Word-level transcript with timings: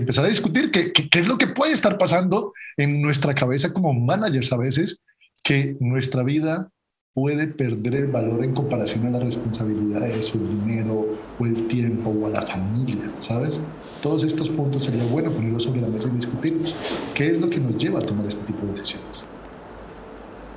empezar 0.00 0.24
a 0.24 0.28
discutir 0.28 0.70
qué, 0.70 0.92
qué, 0.92 1.08
es 1.18 1.28
lo 1.28 1.38
que 1.38 1.46
puede 1.46 1.72
estar 1.72 1.98
pasando 1.98 2.52
en 2.76 3.00
nuestra 3.00 3.34
cabeza 3.34 3.72
como 3.72 3.92
managers 3.92 4.52
a 4.52 4.56
veces, 4.56 5.02
que 5.42 5.76
nuestra 5.80 6.22
vida 6.22 6.70
puede 7.14 7.46
perder 7.46 7.94
el 7.94 8.06
valor 8.06 8.44
en 8.44 8.54
comparación 8.54 9.06
a 9.06 9.10
las 9.10 9.22
responsabilidades 9.22 10.34
o 10.34 10.38
el 10.38 10.60
dinero 10.60 11.06
o 11.38 11.46
el 11.46 11.66
tiempo 11.66 12.10
o 12.10 12.26
a 12.26 12.30
la 12.30 12.42
familia, 12.42 13.10
¿sabes? 13.18 13.58
Todos 14.00 14.24
estos 14.24 14.48
puntos 14.48 14.84
sería 14.84 15.04
bueno 15.04 15.30
ponerlos 15.30 15.64
sobre 15.64 15.80
la 15.80 15.88
mesa 15.88 16.08
y 16.08 16.12
discutirlos. 16.16 16.74
¿Qué 17.14 17.32
es 17.32 17.40
lo 17.40 17.50
que 17.50 17.60
nos 17.60 17.76
lleva 17.76 17.98
a 17.98 18.02
tomar 18.02 18.26
este 18.26 18.44
tipo 18.46 18.64
de 18.66 18.72
decisiones? 18.72 19.24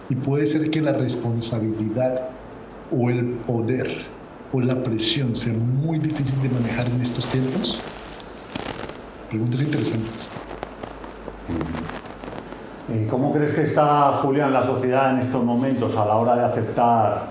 Y 0.10 0.16
puede 0.16 0.48
ser 0.48 0.70
que 0.70 0.82
la 0.82 0.94
responsabilidad 0.94 2.30
o 2.92 3.10
el 3.10 3.26
poder 3.46 4.06
o 4.54 4.62
la 4.62 4.82
presión 4.84 5.36
sea 5.36 5.54
muy 5.54 5.98
difícil 5.98 6.42
de 6.44 6.50
manejar 6.50 6.88
en 6.88 7.02
estos 7.02 7.28
tiempos. 7.28 7.80
Preguntas 9.34 9.62
interesantes. 9.62 10.30
¿Cómo 13.10 13.34
crees 13.34 13.52
que 13.54 13.64
está 13.64 14.20
Julián 14.22 14.54
la 14.54 14.64
sociedad 14.64 15.10
en 15.10 15.22
estos 15.22 15.44
momentos 15.44 15.96
a 15.96 16.06
la 16.06 16.18
hora 16.18 16.36
de 16.36 16.44
aceptar 16.44 17.30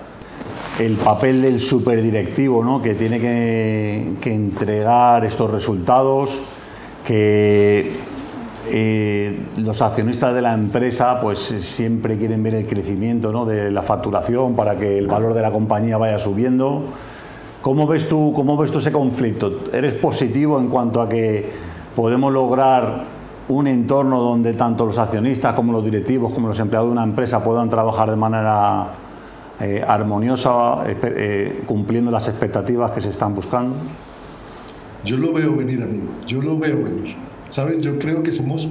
el 0.79 0.97
papel 0.97 1.41
del 1.41 1.61
superdirectivo, 1.61 2.61
¿no? 2.61 2.81
que 2.81 2.95
tiene 2.95 3.21
que, 3.21 4.33
entregar 4.33 5.23
estos 5.23 5.49
resultados, 5.49 6.41
que 7.05 7.93
eh, 8.69 9.39
los 9.59 9.81
accionistas 9.81 10.33
de 10.33 10.41
la 10.41 10.53
empresa 10.53 11.21
pues 11.21 11.39
siempre 11.39 12.17
quieren 12.17 12.43
ver 12.43 12.55
el 12.55 12.67
crecimiento 12.67 13.31
¿no? 13.31 13.45
de 13.45 13.71
la 13.71 13.81
facturación 13.81 14.57
para 14.57 14.75
que 14.75 14.97
el 14.97 15.07
valor 15.07 15.33
de 15.33 15.41
la 15.41 15.53
compañía 15.53 15.97
vaya 15.97 16.19
subiendo. 16.19 16.83
¿Cómo 17.61 17.87
ves 17.87 18.09
tú, 18.09 18.33
cómo 18.35 18.57
ves 18.57 18.71
tú 18.71 18.79
ese 18.79 18.91
conflicto? 18.91 19.61
¿Eres 19.71 19.93
positivo 19.93 20.59
en 20.59 20.67
cuanto 20.67 21.01
a 21.01 21.07
que 21.07 21.71
podemos 21.95 22.31
lograr 22.31 23.05
un 23.49 23.67
entorno 23.67 24.21
donde 24.21 24.53
tanto 24.53 24.85
los 24.85 24.97
accionistas 24.97 25.53
como 25.53 25.73
los 25.73 25.83
directivos 25.83 26.33
como 26.33 26.47
los 26.47 26.59
empleados 26.59 26.87
de 26.87 26.93
una 26.93 27.03
empresa 27.03 27.43
puedan 27.43 27.69
trabajar 27.69 28.09
de 28.09 28.15
manera 28.15 28.87
eh, 29.59 29.83
armoniosa, 29.85 30.83
eh, 30.87 31.61
cumpliendo 31.65 32.09
las 32.09 32.27
expectativas 32.27 32.91
que 32.91 33.01
se 33.01 33.09
están 33.09 33.35
buscando? 33.35 33.75
Yo 35.05 35.17
lo 35.17 35.33
veo 35.33 35.55
venir, 35.55 35.83
amigo, 35.83 36.07
yo 36.25 36.41
lo 36.41 36.57
veo 36.57 36.83
venir. 36.83 37.15
¿Sabes? 37.49 37.81
Yo 37.81 37.99
creo 37.99 38.23
que 38.23 38.31
somos 38.31 38.67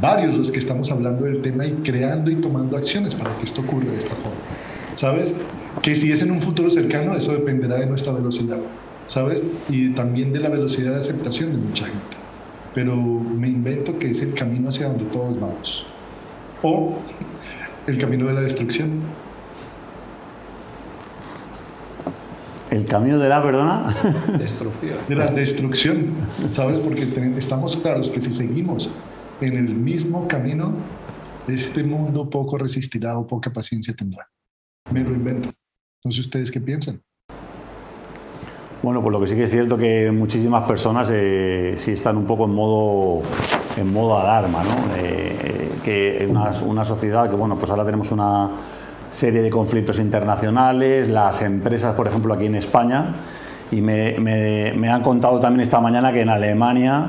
varios 0.00 0.34
los 0.34 0.50
que 0.50 0.58
estamos 0.58 0.90
hablando 0.90 1.24
del 1.26 1.42
tema 1.42 1.66
y 1.66 1.72
creando 1.84 2.30
y 2.30 2.36
tomando 2.36 2.76
acciones 2.76 3.14
para 3.14 3.36
que 3.36 3.44
esto 3.44 3.60
ocurra 3.60 3.90
de 3.90 3.96
esta 3.96 4.14
forma. 4.14 4.38
¿Sabes? 4.94 5.34
Que 5.82 5.94
si 5.94 6.10
es 6.10 6.22
en 6.22 6.30
un 6.30 6.40
futuro 6.40 6.70
cercano, 6.70 7.14
eso 7.14 7.32
dependerá 7.32 7.76
de 7.76 7.86
nuestra 7.86 8.12
velocidad, 8.12 8.58
¿sabes? 9.08 9.46
Y 9.68 9.90
también 9.90 10.32
de 10.32 10.40
la 10.40 10.48
velocidad 10.48 10.92
de 10.92 11.00
aceptación 11.00 11.52
de 11.52 11.58
mucha 11.58 11.84
gente. 11.84 12.23
Pero 12.74 12.96
me 12.96 13.48
invento 13.48 13.98
que 13.98 14.10
es 14.10 14.20
el 14.20 14.34
camino 14.34 14.68
hacia 14.68 14.88
donde 14.88 15.04
todos 15.04 15.38
vamos. 15.38 15.86
O 16.62 16.98
el 17.86 17.98
camino 17.98 18.26
de 18.26 18.34
la 18.34 18.40
destrucción. 18.40 19.02
El 22.70 22.86
camino 22.86 23.18
de 23.18 23.28
la, 23.28 23.42
perdona. 23.42 23.94
Destrucción. 24.38 24.98
De 25.08 25.14
la 25.14 25.26
destrucción, 25.26 26.06
¿sabes? 26.52 26.80
Porque 26.80 27.06
estamos 27.36 27.76
claros 27.76 28.10
que 28.10 28.20
si 28.20 28.32
seguimos 28.32 28.90
en 29.40 29.56
el 29.56 29.74
mismo 29.74 30.26
camino, 30.26 30.74
este 31.46 31.84
mundo 31.84 32.28
poco 32.28 32.58
resistirá 32.58 33.16
o 33.16 33.26
poca 33.26 33.52
paciencia 33.52 33.94
tendrá. 33.94 34.28
Me 34.90 35.04
lo 35.04 35.10
invento. 35.10 35.50
No 36.04 36.10
sé 36.10 36.20
ustedes 36.20 36.50
qué 36.50 36.60
piensan. 36.60 37.00
Bueno, 38.84 39.00
pues 39.00 39.12
lo 39.14 39.20
que 39.20 39.26
sí 39.28 39.34
que 39.34 39.44
es 39.44 39.50
cierto 39.50 39.78
que 39.78 40.12
muchísimas 40.12 40.64
personas 40.64 41.08
eh, 41.10 41.72
sí 41.78 41.92
están 41.92 42.18
un 42.18 42.26
poco 42.26 42.44
en 42.44 42.54
modo, 42.54 43.22
en 43.78 43.90
modo 43.90 44.18
alarma, 44.18 44.62
¿no? 44.62 44.94
Eh, 44.98 45.70
que 45.82 46.26
una, 46.28 46.50
una 46.66 46.84
sociedad 46.84 47.30
que, 47.30 47.34
bueno, 47.34 47.56
pues 47.56 47.70
ahora 47.70 47.86
tenemos 47.86 48.12
una 48.12 48.50
serie 49.10 49.40
de 49.40 49.48
conflictos 49.48 49.98
internacionales, 49.98 51.08
las 51.08 51.40
empresas, 51.40 51.94
por 51.94 52.08
ejemplo, 52.08 52.34
aquí 52.34 52.44
en 52.44 52.56
España, 52.56 53.06
y 53.72 53.80
me, 53.80 54.90
han 54.90 55.02
contado 55.02 55.40
también 55.40 55.62
esta 55.62 55.80
mañana 55.80 56.12
que 56.12 56.20
en 56.20 56.28
Alemania 56.28 57.06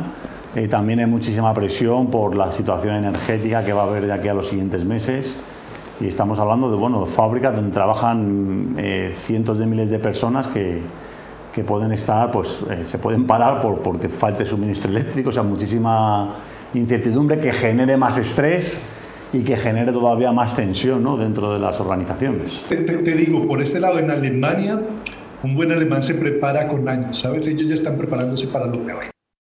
eh, 0.56 0.69
también 0.69 1.02
hay 1.02 1.08
muchísima 1.08 1.53
presión 1.53 2.08
por 2.08 2.38
la 2.38 2.53
situación 2.53 2.96
energética 2.96 3.66
que 3.66 3.74
va 3.74 3.81
a 3.81 3.88
haber 3.88 4.06
de 4.06 4.14
aquí 4.14 4.30
a 4.30 4.34
los 4.34 4.47
siguientes 4.47 4.85
meses. 4.85 5.35
Y 6.00 6.08
estamos 6.08 6.40
hablando 6.40 6.72
de 6.72 6.78
bueno, 6.78 7.06
fábricas 7.06 7.53
donde 7.53 7.72
trabajan 7.72 8.78
cientos 9.14 9.59
de 9.59 9.66
miles 9.66 9.90
de 9.90 10.00
personas 10.00 10.47
que, 10.47 10.81
que 11.55 11.63
pueden 11.63 11.93
estar, 11.93 12.29
pues 12.31 12.59
eh, 12.69 12.83
se 12.85 12.97
pueden 12.97 13.25
parar 13.25 13.61
por, 13.61 13.81
porque 13.81 14.09
falte 14.09 14.45
suministro 14.45 14.91
eléctrico, 14.91 15.29
o 15.29 15.31
sea, 15.31 15.41
muchísima 15.41 16.35
incertidumbre 16.73 17.39
que 17.39 17.53
genere 17.53 17.95
más 17.95 18.17
estrés 18.17 18.77
y 19.31 19.41
que 19.41 19.55
genere 19.55 19.93
todavía 19.93 20.33
más 20.33 20.53
tensión 20.53 21.01
¿no? 21.01 21.16
dentro 21.16 21.53
de 21.53 21.59
las 21.59 21.79
organizaciones. 21.79 22.61
Te, 22.67 22.83
digo, 23.16 23.47
por 23.47 23.61
este 23.61 23.79
lado, 23.79 23.99
en 23.99 24.11
Alemania, 24.11 24.81
un 25.43 25.55
buen 25.55 25.71
alemán 25.71 26.03
se 26.03 26.16
prepara 26.16 26.67
con 26.67 26.89
años, 26.89 27.19
¿sabes? 27.19 27.47
Ellos 27.47 27.69
ya 27.69 27.75
están 27.75 27.97
preparándose 27.97 28.47
para 28.47 28.66
lo 28.66 28.85
peor, 28.85 29.05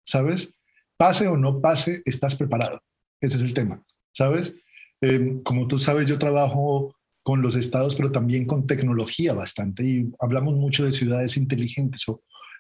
¿sabes? 0.05 0.53
Pase 0.99 1.27
o 1.27 1.39
no 1.39 1.63
pase, 1.63 2.03
estás 2.05 2.37
preparado. 2.37 2.83
Ese 3.19 3.37
es 3.37 3.43
el 3.43 3.55
tema, 3.55 3.83
¿sabes? 4.13 4.55
Em, 5.01 5.43
como 5.43 5.67
tú 5.67 5.79
sabes, 5.79 6.05
yo 6.05 6.19
trabajo 6.19 6.95
con 7.25 7.43
los 7.43 7.57
estados, 7.57 7.97
pero 7.97 8.13
también 8.13 8.47
con 8.47 8.69
tecnología 8.69 9.35
bastante 9.35 9.85
y 9.85 10.13
hablamos 10.21 10.55
mucho 10.55 10.85
de 10.85 10.93
ciudades 10.93 11.37
inteligentes 11.37 12.05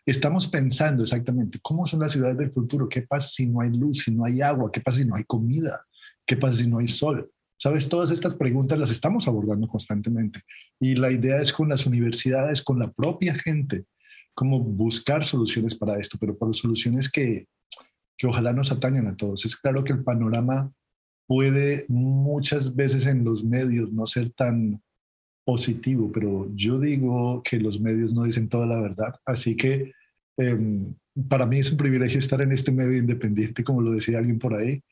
estamos 0.06 0.46
pensando 0.48 1.02
exactamente 1.02 1.58
cómo 1.62 1.86
son 1.86 2.00
las 2.00 2.12
ciudades 2.12 2.36
del 2.36 2.52
futuro, 2.52 2.88
qué 2.88 3.02
pasa 3.02 3.28
si 3.28 3.46
no 3.46 3.60
hay 3.60 3.70
luz, 3.70 4.02
si 4.02 4.10
no 4.12 4.24
hay 4.24 4.42
agua, 4.42 4.70
qué 4.70 4.80
pasa 4.80 4.98
si 4.98 5.06
no 5.06 5.14
hay 5.14 5.24
comida, 5.24 5.80
¿Qué 6.26 6.36
pasa 6.36 6.54
si 6.54 6.68
no 6.68 6.78
hay 6.78 6.88
sol? 6.88 7.30
Sabes, 7.56 7.88
todas 7.88 8.10
estas 8.10 8.34
preguntas 8.34 8.78
las 8.78 8.90
estamos 8.90 9.28
abordando 9.28 9.66
constantemente. 9.66 10.40
Y 10.80 10.96
la 10.96 11.10
idea 11.10 11.38
es 11.38 11.52
con 11.52 11.68
las 11.68 11.86
universidades, 11.86 12.62
con 12.62 12.78
la 12.78 12.90
propia 12.90 13.34
gente, 13.34 13.84
cómo 14.34 14.58
buscar 14.60 15.24
soluciones 15.24 15.74
para 15.74 15.98
esto, 15.98 16.18
pero 16.18 16.36
para 16.36 16.52
soluciones 16.52 17.10
que, 17.10 17.46
que 18.16 18.26
ojalá 18.26 18.52
nos 18.52 18.72
atañan 18.72 19.06
a 19.06 19.16
todos. 19.16 19.44
Es 19.44 19.56
claro 19.56 19.84
que 19.84 19.92
el 19.92 20.02
panorama 20.02 20.72
puede 21.26 21.86
muchas 21.88 22.74
veces 22.74 23.06
en 23.06 23.24
los 23.24 23.44
medios 23.44 23.92
no 23.92 24.06
ser 24.06 24.30
tan 24.32 24.82
positivo, 25.44 26.10
pero 26.12 26.50
yo 26.54 26.78
digo 26.78 27.42
que 27.42 27.58
los 27.58 27.80
medios 27.80 28.12
no 28.12 28.24
dicen 28.24 28.48
toda 28.48 28.66
la 28.66 28.80
verdad. 28.80 29.14
Así 29.26 29.56
que 29.56 29.92
em, 30.38 30.94
para 31.28 31.46
mí 31.46 31.58
es 31.58 31.70
un 31.70 31.76
privilegio 31.76 32.18
estar 32.18 32.40
en 32.40 32.52
este 32.52 32.72
medio 32.72 32.96
independiente, 32.96 33.62
como 33.62 33.82
lo 33.82 33.92
decía 33.92 34.18
alguien 34.18 34.38
por 34.38 34.54
ahí, 34.54 34.82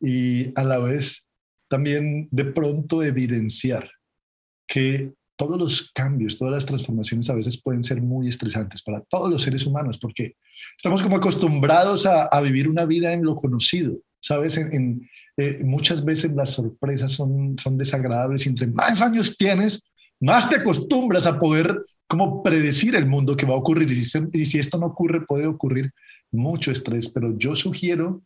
y 0.00 0.52
a 0.58 0.64
la 0.64 0.78
vez 0.78 1.26
también 1.68 2.28
de 2.30 2.44
pronto 2.46 3.02
evidenciar 3.02 3.90
que 4.66 5.12
todos 5.36 5.56
los 5.56 5.90
cambios, 5.92 6.36
todas 6.36 6.52
las 6.52 6.66
transformaciones 6.66 7.30
a 7.30 7.34
veces 7.34 7.62
pueden 7.62 7.84
ser 7.84 8.02
muy 8.02 8.28
estresantes 8.28 8.82
para 8.82 9.00
todos 9.02 9.30
los 9.30 9.42
seres 9.42 9.64
humanos, 9.66 9.96
porque 9.98 10.34
estamos 10.76 11.00
como 11.00 11.16
acostumbrados 11.16 12.06
a, 12.06 12.40
vivir 12.40 12.68
una 12.68 12.84
vida 12.84 13.12
en 13.12 13.22
lo 13.22 13.36
conocido, 13.36 13.96
¿sabes? 14.20 14.58
Eh, 14.58 15.62
muchas 15.64 16.04
veces 16.04 16.32
las 16.32 16.50
sorpresas 16.50 17.12
son, 17.12 17.56
son 17.58 17.78
desagradables 17.78 18.44
y 18.44 18.48
entre 18.48 18.66
más 18.66 19.00
años 19.02 19.36
tienes, 19.36 19.82
más 20.20 20.48
te 20.48 20.56
acostumbras 20.56 21.26
a 21.26 21.38
poder 21.38 21.84
como 22.08 22.42
predecir 22.42 22.96
el 22.96 23.06
mundo 23.06 23.36
que 23.36 23.46
va 23.46 23.54
a 23.54 23.58
ocurrir. 23.58 23.90
y 24.32 24.46
si 24.46 24.58
esto 24.58 24.78
no 24.78 24.86
ocurre, 24.86 25.24
puede 25.26 25.46
ocurrir 25.46 25.92
mucho 26.32 26.70
estrés, 26.72 27.08
pero 27.08 27.36
yo 27.38 27.54
sugiero 27.54 28.22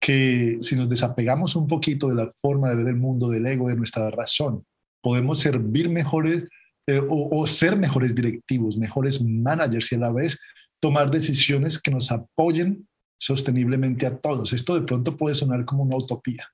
que 0.00 0.58
si 0.60 0.76
nos 0.76 0.88
desapegamos 0.88 1.56
un 1.56 1.66
poquito 1.66 2.08
de 2.08 2.14
la 2.14 2.30
forma 2.36 2.70
de 2.70 2.76
ver 2.76 2.88
el 2.88 2.96
mundo, 2.96 3.28
del 3.28 3.46
ego, 3.46 3.68
de 3.68 3.76
nuestra 3.76 4.10
razón, 4.10 4.64
podemos 5.02 5.40
servir 5.40 5.88
mejores 5.88 6.46
eh, 6.86 7.02
o, 7.08 7.46
ser 7.46 7.76
mejores 7.76 8.14
directivos, 8.14 8.76
mejores 8.76 9.20
managers 9.20 9.90
y 9.90 9.96
a 9.96 9.98
la 9.98 10.12
vez 10.12 10.38
tomar 10.80 11.10
decisiones 11.10 11.80
que 11.80 11.90
nos 11.90 12.12
apoyen 12.12 12.86
sosteniblemente 13.18 14.06
a 14.06 14.16
todos. 14.16 14.52
Esto 14.52 14.74
de 14.74 14.86
pronto 14.86 15.16
puede 15.16 15.34
sonar 15.34 15.64
como 15.64 15.82
una 15.82 15.96
utopía, 15.96 16.48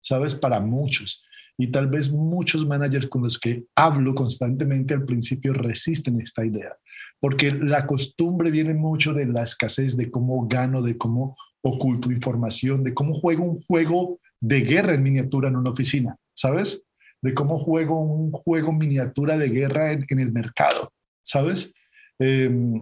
¿sabes? 0.00 0.34
Para 0.34 0.60
muchos. 0.60 1.22
Y 1.56 1.68
tal 1.68 1.86
vez 1.86 2.10
muchos 2.10 2.66
managers 2.66 3.06
con 3.08 3.22
los 3.22 3.38
que 3.38 3.66
hablo 3.76 4.14
constantemente 4.14 4.94
al 4.94 5.04
principio 5.04 5.52
resisten 5.52 6.20
esta 6.20 6.44
idea, 6.44 6.76
porque 7.20 7.52
la 7.52 7.86
costumbre 7.86 8.50
viene 8.50 8.74
mucho 8.74 9.12
de 9.12 9.26
la 9.26 9.44
escasez, 9.44 9.96
de 9.96 10.10
cómo 10.10 10.48
gano, 10.48 10.82
de 10.82 10.98
cómo 10.98 11.36
oculto 11.62 12.10
información, 12.10 12.82
de 12.82 12.92
cómo 12.92 13.14
juego 13.14 13.44
un 13.44 13.58
juego 13.62 14.20
de 14.40 14.62
guerra 14.62 14.94
en 14.94 15.02
miniatura 15.02 15.48
en 15.48 15.56
una 15.56 15.70
oficina, 15.70 16.16
¿sabes? 16.34 16.84
De 17.22 17.32
cómo 17.32 17.58
juego 17.58 18.00
un 18.00 18.32
juego 18.32 18.72
miniatura 18.72 19.38
de 19.38 19.48
guerra 19.48 19.92
en, 19.92 20.18
el 20.18 20.32
mercado, 20.32 20.92
¿sabes? 21.22 21.72
Em, 22.18 22.80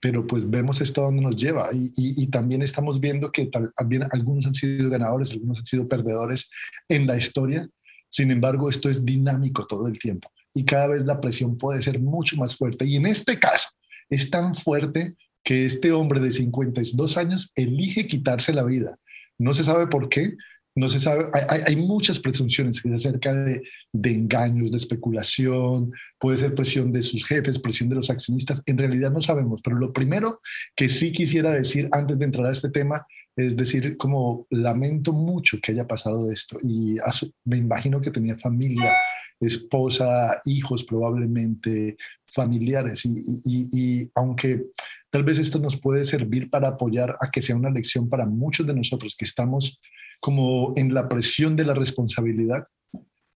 pero 0.00 0.26
pues 0.26 0.48
vemos 0.48 0.80
esto 0.80 1.02
a 1.02 1.04
dónde 1.06 1.22
nos 1.22 1.36
lleva 1.36 1.70
y, 1.72 2.26
también 2.28 2.62
estamos 2.62 3.00
viendo 3.00 3.32
que 3.32 3.50
también 3.76 4.04
algunos 4.12 4.46
han 4.46 4.54
sido 4.54 4.90
ganadores, 4.90 5.30
algunos 5.30 5.58
han 5.58 5.66
sido 5.66 5.88
perdedores 5.88 6.50
en 6.88 7.06
la 7.06 7.16
historia. 7.16 7.68
Sin 8.10 8.30
embargo, 8.30 8.70
esto 8.70 8.88
es 8.88 9.04
dinámico 9.04 9.66
todo 9.66 9.88
el 9.88 9.98
tiempo 9.98 10.30
y 10.54 10.64
cada 10.64 10.88
vez 10.88 11.04
la 11.04 11.20
presión 11.20 11.56
puede 11.56 11.80
ser 11.82 12.00
mucho 12.00 12.36
más 12.36 12.56
fuerte. 12.56 12.86
Y 12.86 12.96
en 12.96 13.06
este 13.06 13.38
caso 13.38 13.68
es 14.10 14.30
tan 14.30 14.54
fuerte 14.54 15.14
que 15.42 15.64
este 15.64 15.92
hombre 15.92 16.20
de 16.20 16.30
52 16.30 17.16
años 17.16 17.52
elige 17.54 18.06
quitarse 18.06 18.52
la 18.52 18.64
vida. 18.64 18.98
No 19.38 19.54
se 19.54 19.64
sabe 19.64 19.86
por 19.86 20.08
qué, 20.08 20.36
no 20.78 20.88
se 20.88 21.00
sabe, 21.00 21.26
hay, 21.66 21.76
muchas 21.76 22.18
presunciones 22.18 22.84
acerca 22.86 23.34
de, 23.34 23.62
de, 23.92 24.10
engaños, 24.12 24.70
de 24.70 24.76
especulación, 24.76 25.92
puede 26.18 26.38
ser 26.38 26.54
presión 26.54 26.92
de 26.92 27.02
sus 27.02 27.26
jefes, 27.26 27.58
presión 27.58 27.88
de 27.88 27.96
los 27.96 28.10
accionistas, 28.10 28.62
en 28.66 28.78
realidad 28.78 29.10
no 29.10 29.20
sabemos, 29.20 29.60
pero 29.62 29.76
lo 29.76 29.92
primero 29.92 30.40
que 30.76 30.88
sí 30.88 31.12
quisiera 31.12 31.50
decir 31.50 31.88
antes 31.92 32.18
de 32.18 32.24
entrar 32.24 32.46
a 32.46 32.52
este 32.52 32.70
tema 32.70 33.06
es 33.38 33.56
decir, 33.56 33.96
como 33.96 34.48
lamento 34.50 35.12
mucho 35.12 35.58
que 35.62 35.70
haya 35.70 35.86
pasado 35.86 36.32
esto 36.32 36.58
y 36.60 36.96
me 37.44 37.56
imagino 37.56 38.00
que 38.00 38.10
tenía 38.10 38.36
familia, 38.36 38.92
esposa, 39.38 40.40
hijos 40.44 40.82
probablemente, 40.82 41.96
familiares 42.26 43.04
y, 43.04 43.22
y 43.44 44.10
aunque 44.16 44.64
tal 45.10 45.22
vez 45.22 45.38
esto 45.38 45.60
nos 45.60 45.76
puede 45.76 46.04
servir 46.04 46.50
para 46.50 46.66
apoyar 46.66 47.16
a 47.20 47.30
que 47.30 47.40
sea 47.40 47.54
una 47.54 47.70
lección 47.70 48.08
para 48.08 48.26
muchos 48.26 48.66
de 48.66 48.74
nosotros 48.74 49.14
que 49.16 49.24
estamos 49.24 49.80
como 50.20 50.74
en 50.76 50.94
la 50.94 51.08
presión 51.08 51.56
de 51.56 51.64
la 51.64 51.74
responsabilidad, 51.74 52.66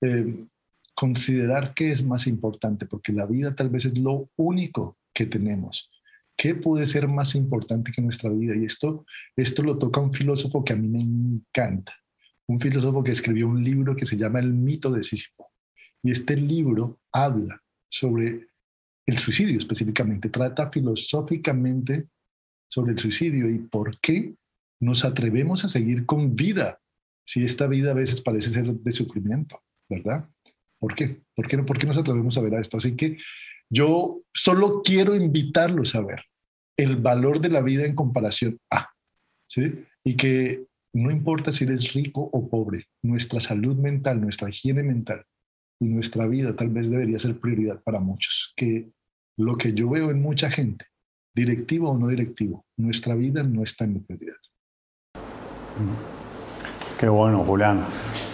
eh, 0.01 0.47
considerar 0.95 1.75
qué 1.75 1.93
es 1.93 2.05
más 2.05 2.27
importante, 2.27 2.87
porque 2.87 3.13
la 3.13 3.27
vida 3.27 3.55
tal 3.55 3.71
vez 3.71 3.85
es 3.85 3.99
lo 3.99 4.31
único 4.37 4.99
que 5.13 5.27
tenemos. 5.27 5.91
¿Qué 6.37 6.55
puede 6.55 6.87
ser 6.87 7.09
más 7.09 7.35
importante 7.35 7.93
que 7.93 8.03
nuestra 8.03 8.31
vida? 8.31 8.57
Y 8.57 8.65
esto, 8.65 9.05
esto 9.37 9.63
lo 9.63 9.79
toca 9.79 10.01
un 10.01 10.13
filósofo 10.13 10.65
que 10.65 10.73
a 10.73 10.77
mí 10.77 10.89
me 10.89 11.01
encanta, 11.01 11.95
un 12.47 12.61
filósofo 12.61 13.05
que 13.05 13.13
escribió 13.13 13.49
un 13.49 13.63
libro 13.63 13.95
que 13.95 14.07
se 14.07 14.17
llama 14.17 14.41
El 14.41 14.53
mito 14.53 14.91
de 14.91 15.03
Sísifo. 15.03 15.51
Y 16.03 16.11
este 16.11 16.37
libro 16.37 17.01
habla 17.13 17.63
sobre 17.89 18.49
el 19.07 19.19
suicidio 19.19 19.59
específicamente, 19.59 20.31
trata 20.31 20.71
filosóficamente 20.71 22.09
sobre 22.69 22.93
el 22.93 22.99
suicidio 22.99 23.51
y 23.51 23.59
por 23.59 23.99
qué 24.01 24.35
nos 24.83 25.05
atrevemos 25.05 25.65
a 25.65 25.69
seguir 25.69 26.07
con 26.07 26.35
vida 26.35 26.81
si 27.25 27.45
esta 27.45 27.69
vida 27.69 27.93
a 27.93 27.95
veces 27.95 28.21
parece 28.21 28.51
ser 28.51 28.67
de 28.75 28.91
sufrimiento, 28.91 29.63
¿verdad? 29.89 30.29
¿Por 30.81 30.97
qué? 30.97 31.23
¿Por 31.37 31.47
qué, 31.47 31.59
¿Por 31.59 31.79
qué 31.79 31.87
nos 31.87 31.97
atrevemos 31.97 32.37
a 32.37 32.41
ver 32.41 32.57
a 32.57 32.61
esto? 32.61 32.79
Así 32.79 32.97
que 32.97 33.17
yo 33.71 34.23
solo 34.35 34.83
quiero 34.83 35.15
invitarlos 35.15 35.95
a 35.95 36.03
ver 36.03 36.25
el 36.77 36.97
valor 36.97 37.41
de 37.41 37.51
la 37.51 37.63
vida 37.63 37.87
en 37.87 37.95
comparación 37.95 38.59
a, 38.71 38.89
¿sí? 39.47 39.85
Y 40.03 40.17
que 40.17 40.67
no 40.93 41.13
importa 41.13 41.53
si 41.53 41.63
eres 41.63 41.93
rico 41.93 42.29
o 42.33 42.49
pobre, 42.49 42.87
nuestra 43.03 43.39
salud 43.39 43.77
mental, 43.77 44.21
nuestra 44.21 44.49
higiene 44.49 44.83
mental 44.83 45.25
y 45.79 45.89
nuestra 45.89 46.27
vida 46.27 46.57
tal 46.57 46.71
vez 46.71 46.91
debería 46.91 47.21
ser 47.21 47.39
prioridad 47.39 47.81
para 47.85 48.01
muchos. 48.01 48.53
Que 48.57 48.91
lo 49.37 49.57
que 49.57 49.75
yo 49.75 49.89
veo 49.89 50.11
en 50.11 50.21
mucha 50.21 50.51
gente, 50.51 50.87
directivo 51.33 51.91
o 51.91 51.97
no 51.97 52.09
directivo, 52.09 52.67
nuestra 52.77 53.15
vida 53.15 53.45
no 53.45 53.63
está 53.63 53.85
en 53.85 54.03
prioridad. 54.03 54.37
Qué 56.99 57.09
bueno, 57.09 57.45
Julián. 57.45 57.85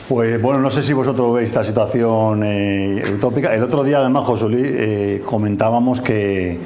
Pues 0.09 0.41
bueno, 0.41 0.59
no 0.61 0.71
sé 0.71 0.83
si 0.83 0.95
vosotros 0.95 1.35
veis 1.35 1.49
esta 1.49 1.63
situación 1.63 2.43
eh, 2.43 3.03
utópica. 3.15 3.55
El 3.55 3.63
otro 3.63 3.85
día, 3.85 3.99
además, 3.99 4.25
José 4.25 4.49
Luis, 4.49 4.67
eh, 4.67 5.23
comentábamos 5.25 6.01
que, 6.01 6.59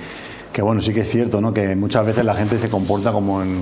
que, 0.53 0.63
bueno, 0.63 0.81
sí 0.81 0.95
que 0.95 1.01
es 1.01 1.09
cierto, 1.09 1.41
¿no? 1.41 1.53
Que 1.53 1.75
muchas 1.75 2.07
veces 2.07 2.25
la 2.25 2.35
gente 2.35 2.61
se 2.61 2.69
comporta 2.69 3.11
como 3.11 3.43
en, 3.43 3.59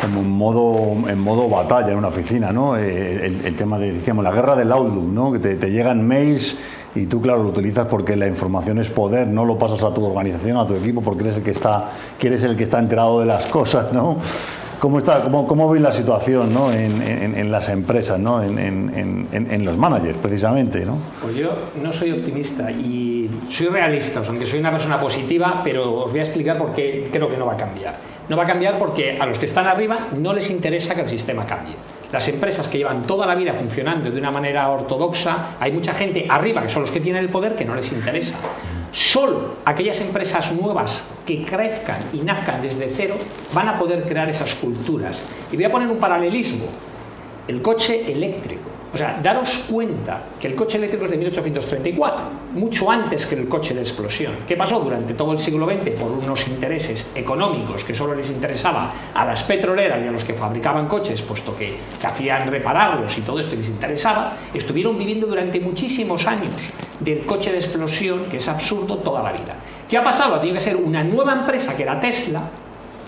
como 0.00 0.20
en 0.20 0.30
modo, 0.30 1.08
en 1.08 1.18
modo 1.18 1.50
batalla 1.50 1.90
en 1.90 1.98
una 1.98 2.08
oficina, 2.08 2.50
¿no? 2.50 2.78
Eh, 2.78 3.26
el, 3.44 3.56
tema 3.56 3.78
de, 3.78 3.92
decíamos, 3.92 4.24
la 4.24 4.32
guerra 4.32 4.56
del 4.56 4.72
Outlook, 4.72 5.04
¿no? 5.04 5.32
Que 5.32 5.38
te, 5.38 5.70
llegan 5.70 6.06
mails 6.06 6.56
y 6.94 7.04
tú, 7.04 7.20
claro, 7.20 7.42
lo 7.42 7.50
utilizas 7.50 7.86
porque 7.88 8.16
la 8.16 8.26
información 8.26 8.78
es 8.78 8.88
poder, 8.88 9.26
no 9.26 9.44
lo 9.44 9.58
pasas 9.58 9.84
a 9.84 9.92
tu 9.92 10.02
organización, 10.02 10.56
a 10.56 10.66
tu 10.66 10.74
equipo, 10.74 11.02
porque 11.02 11.24
eres 11.24 11.36
el 11.36 11.42
que 11.42 11.50
está, 11.50 11.90
eres 12.20 12.42
el 12.42 12.56
que 12.56 12.64
está 12.64 12.78
enterado 12.78 13.20
de 13.20 13.26
las 13.26 13.44
cosas, 13.46 13.92
¿no? 13.92 14.16
¿Cómo, 14.80 14.96
está, 14.96 15.22
cómo, 15.22 15.46
cómo 15.46 15.74
la 15.74 15.92
situación 15.92 16.54
¿no? 16.54 16.72
en, 16.72 17.52
las 17.52 17.68
empresas, 17.68 18.18
¿no? 18.18 18.42
En, 18.42 18.58
en, 18.58 19.64
los 19.64 19.76
managers, 19.76 20.16
precisamente? 20.16 20.86
¿no? 20.86 20.96
Pues 21.20 21.36
yo 21.36 21.50
no 21.82 21.92
soy 21.92 22.12
optimista 22.12 22.70
y 22.70 23.28
soy 23.50 23.66
realista, 23.66 24.22
aunque 24.26 24.46
soy 24.46 24.58
una 24.58 24.70
persona 24.70 24.98
positiva, 24.98 25.60
pero 25.62 26.04
os 26.04 26.10
voy 26.10 26.20
a 26.20 26.22
explicar 26.22 26.56
por 26.56 26.72
qué 26.72 27.10
creo 27.12 27.28
que 27.28 27.36
no 27.36 27.44
va 27.44 27.52
a 27.52 27.56
cambiar. 27.58 27.98
No 28.30 28.38
va 28.38 28.44
a 28.44 28.46
cambiar 28.46 28.78
porque 28.78 29.18
a 29.20 29.26
los 29.26 29.38
que 29.38 29.44
están 29.44 29.66
arriba 29.66 30.08
no 30.16 30.32
les 30.32 30.48
interesa 30.48 30.94
que 30.94 31.02
el 31.02 31.08
sistema 31.08 31.44
cambie. 31.44 31.74
Las 32.10 32.26
empresas 32.28 32.66
que 32.66 32.78
llevan 32.78 33.02
toda 33.02 33.26
la 33.26 33.34
vida 33.34 33.52
funcionando 33.52 34.10
de 34.10 34.18
una 34.18 34.30
manera 34.30 34.70
ortodoxa, 34.70 35.56
hay 35.60 35.72
mucha 35.72 35.92
gente 35.92 36.26
arriba, 36.26 36.62
que 36.62 36.70
son 36.70 36.82
los 36.82 36.90
que 36.90 37.00
tienen 37.00 37.22
el 37.22 37.28
poder, 37.28 37.54
que 37.54 37.66
no 37.66 37.74
les 37.74 37.92
interesa. 37.92 38.36
Solo 38.92 39.56
aquellas 39.64 40.00
empresas 40.00 40.52
nuevas 40.52 41.08
que 41.24 41.44
crezcan 41.44 42.00
y 42.12 42.18
nazcan 42.18 42.60
desde 42.60 42.90
cero 42.90 43.16
van 43.52 43.68
a 43.68 43.78
poder 43.78 44.04
crear 44.04 44.28
esas 44.28 44.54
culturas. 44.54 45.22
Y 45.52 45.56
voy 45.56 45.64
a 45.64 45.70
poner 45.70 45.88
un 45.88 45.98
paralelismo. 45.98 46.64
El 47.46 47.62
coche 47.62 48.10
eléctrico. 48.12 48.69
O 48.92 48.98
sea, 48.98 49.20
daros 49.22 49.50
cuenta 49.70 50.20
que 50.40 50.48
el 50.48 50.56
coche 50.56 50.76
eléctrico 50.76 51.04
es 51.04 51.12
de 51.12 51.16
1834, 51.16 52.24
mucho 52.54 52.90
antes 52.90 53.24
que 53.26 53.36
el 53.36 53.48
coche 53.48 53.72
de 53.72 53.82
explosión. 53.82 54.32
¿Qué 54.48 54.56
pasó 54.56 54.80
durante 54.80 55.14
todo 55.14 55.30
el 55.32 55.38
siglo 55.38 55.66
XX 55.66 55.90
por 55.90 56.10
unos 56.10 56.48
intereses 56.48 57.08
económicos 57.14 57.84
que 57.84 57.94
solo 57.94 58.16
les 58.16 58.28
interesaba 58.30 58.92
a 59.14 59.24
las 59.24 59.44
petroleras 59.44 60.02
y 60.02 60.08
a 60.08 60.10
los 60.10 60.24
que 60.24 60.34
fabricaban 60.34 60.88
coches, 60.88 61.22
puesto 61.22 61.56
que, 61.56 61.78
hacían 62.02 62.48
repararlos 62.48 63.16
y 63.16 63.20
todo 63.20 63.38
esto 63.38 63.54
les 63.54 63.68
interesaba? 63.68 64.36
Estuvieron 64.52 64.98
viviendo 64.98 65.28
durante 65.28 65.60
muchísimos 65.60 66.26
años 66.26 66.56
del 66.98 67.24
coche 67.24 67.52
de 67.52 67.58
explosión, 67.58 68.24
que 68.24 68.38
es 68.38 68.48
absurdo 68.48 68.98
toda 68.98 69.22
la 69.22 69.30
vida. 69.30 69.54
¿Qué 69.88 69.98
ha 69.98 70.02
pasado? 70.02 70.40
Tiene 70.40 70.58
que 70.58 70.64
ser 70.64 70.76
una 70.76 71.04
nueva 71.04 71.32
empresa 71.32 71.76
que 71.76 71.84
era 71.84 72.00
Tesla, 72.00 72.42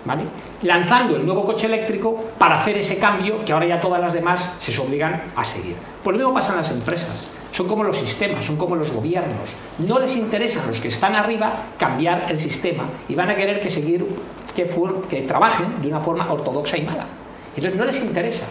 ¿vale? 0.05 0.25
lanzando 0.63 1.17
el 1.17 1.25
nuevo 1.25 1.45
coche 1.45 1.67
eléctrico 1.67 2.31
para 2.39 2.57
hacer 2.57 2.79
ese 2.79 2.99
cambio 2.99 3.45
que 3.45 3.53
ahora 3.53 3.67
ya 3.67 3.81
todas 3.81 4.01
las 4.01 4.15
demás 4.15 4.55
se 4.59 4.79
obligan 4.81 5.23
a 5.35 5.45
seguir. 5.45 5.77
Por 6.03 6.15
lo 6.15 6.19
mismo 6.19 6.35
pasan 6.35 6.57
las 6.57 6.71
empresas. 6.71 7.31
Son 7.51 7.69
como 7.69 7.85
los 7.85 7.99
sistemas, 7.99 8.45
son 8.45 8.57
como 8.57 8.77
los 8.77 8.91
gobiernos. 8.91 9.51
No 9.79 9.99
les 9.99 10.17
interesa 10.17 10.63
a 10.63 10.67
los 10.67 10.81
que 10.81 10.89
están 10.89 11.15
arriba 11.15 11.65
cambiar 11.79 12.27
el 12.31 12.39
sistema 12.39 12.85
y 13.09 13.15
van 13.15 13.29
a 13.29 13.35
querer 13.35 13.61
que 13.61 13.69
seguir 13.69 14.07
que, 14.57 14.67
que 15.11 15.23
trabajen 15.23 15.83
de 15.83 15.89
una 15.89 16.01
forma 16.01 16.33
ortodoxa 16.33 16.79
y 16.79 16.83
mala. 16.83 17.07
Entonces 17.55 17.79
no 17.79 17.85
les 17.85 18.01
interesa 18.01 18.47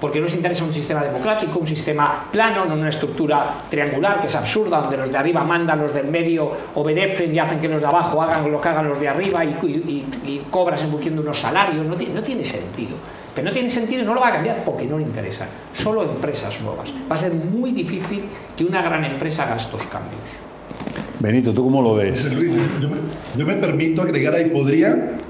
porque 0.00 0.18
no 0.18 0.26
les 0.26 0.34
interesa 0.34 0.64
un 0.64 0.72
sistema 0.72 1.02
democrático, 1.02 1.58
un 1.58 1.66
sistema 1.66 2.26
plano, 2.32 2.64
no 2.64 2.74
una 2.74 2.88
estructura 2.88 3.54
triangular 3.68 4.18
que 4.20 4.28
es 4.28 4.34
absurda, 4.34 4.80
donde 4.80 4.96
los 4.96 5.10
de 5.10 5.18
arriba 5.18 5.44
mandan, 5.44 5.80
los 5.80 5.92
del 5.92 6.06
medio 6.06 6.50
obedecen 6.74 7.34
y 7.34 7.38
hacen 7.38 7.60
que 7.60 7.68
los 7.68 7.82
de 7.82 7.86
abajo 7.86 8.22
hagan 8.22 8.50
lo 8.50 8.60
que 8.60 8.68
hagan 8.68 8.88
los 8.88 8.98
de 8.98 9.08
arriba 9.08 9.44
y, 9.44 10.46
cobras 10.50 10.82
en 10.84 10.90
función 10.90 11.14
de 11.16 11.20
unos 11.20 11.38
salarios. 11.38 11.86
No, 11.86 11.94
no 11.94 12.22
tiene 12.22 12.44
sentido. 12.44 12.96
Pero 13.34 13.46
no 13.46 13.52
tiene 13.52 13.68
sentido 13.68 14.02
y 14.02 14.06
no 14.06 14.14
lo 14.14 14.20
va 14.20 14.28
a 14.28 14.32
cambiar 14.32 14.64
porque 14.64 14.86
no 14.86 14.98
le 14.98 15.04
interesa. 15.04 15.46
Solo 15.72 16.02
empresas 16.02 16.60
nuevas. 16.62 16.92
Va 17.10 17.14
a 17.14 17.18
ser 17.18 17.32
muy 17.32 17.72
difícil 17.72 18.24
que 18.56 18.64
una 18.64 18.82
gran 18.82 19.04
empresa 19.04 19.44
haga 19.44 19.56
estos 19.56 19.82
cambios. 19.86 20.20
Benito, 21.20 21.52
¿tú 21.52 21.64
cómo 21.64 21.82
lo 21.82 21.94
ves? 21.94 22.30
yo 23.36 23.46
me 23.46 23.54
permito 23.54 24.02
agregar 24.02 24.34
ahí, 24.34 24.46
¿podría? 24.46 25.20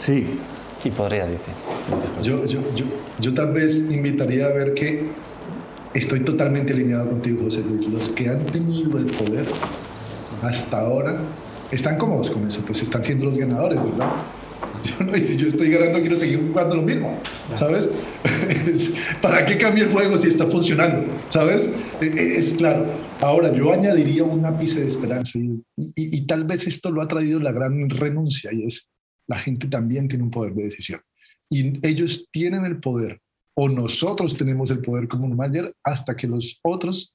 Sí. 0.00 0.38
Y 0.84 0.90
podría, 0.90 1.26
dice. 1.26 1.50
Yo, 2.22 2.44
yo, 2.46 2.60
yo, 2.74 2.84
yo 3.20 3.34
tal 3.34 3.52
vez 3.52 3.90
invitaría 3.90 4.46
a 4.46 4.52
ver 4.52 4.74
que 4.74 5.10
estoy 5.94 6.20
totalmente 6.20 6.72
alineado 6.72 7.10
contigo, 7.10 7.42
José 7.44 7.62
Luis. 7.68 7.86
Los 7.88 8.08
que 8.10 8.28
han 8.28 8.44
tenido 8.46 8.98
el 8.98 9.06
poder 9.06 9.46
hasta 10.42 10.80
ahora 10.80 11.20
están 11.70 11.98
cómodos 11.98 12.30
con 12.30 12.46
eso, 12.46 12.62
pues 12.66 12.82
están 12.82 13.02
siendo 13.02 13.26
los 13.26 13.36
ganadores, 13.36 13.82
¿verdad? 13.82 14.10
Y 15.14 15.20
si 15.20 15.36
yo 15.36 15.48
estoy 15.48 15.70
ganando, 15.70 16.00
quiero 16.00 16.18
seguir 16.18 16.40
jugando 16.46 16.76
lo 16.76 16.82
mismo, 16.82 17.18
¿sabes? 17.54 17.88
¿Para 19.22 19.44
qué 19.44 19.56
cambia 19.56 19.84
el 19.84 19.90
juego 19.90 20.18
si 20.18 20.28
está 20.28 20.46
funcionando? 20.46 21.04
¿Sabes? 21.28 21.70
E, 22.00 22.06
e, 22.06 22.38
es, 22.38 22.52
claro. 22.52 22.86
Ahora, 23.20 23.52
yo 23.52 23.72
añadiría 23.72 24.24
un 24.24 24.44
ápice 24.44 24.80
de 24.80 24.86
esperanza 24.86 25.38
y, 25.38 25.62
y, 25.96 26.26
tal 26.26 26.44
vez 26.44 26.66
esto 26.66 26.90
lo 26.90 27.00
ha 27.00 27.08
traído 27.08 27.40
la 27.40 27.52
gran 27.52 27.88
renuncia 27.88 28.52
y 28.52 28.64
es 28.64 28.88
la 29.26 29.38
gente 29.38 29.66
también 29.66 30.08
tiene 30.08 30.24
un 30.24 30.30
poder 30.30 30.54
de 30.54 30.64
decisión. 30.64 31.00
Y 31.48 31.86
ellos 31.86 32.28
tienen 32.30 32.64
el 32.64 32.80
poder, 32.80 33.20
o 33.54 33.68
nosotros 33.68 34.36
tenemos 34.36 34.70
el 34.70 34.80
poder 34.80 35.08
como 35.08 35.26
un 35.26 35.36
manager, 35.36 35.74
hasta 35.82 36.16
que 36.16 36.26
los 36.26 36.58
otros 36.62 37.14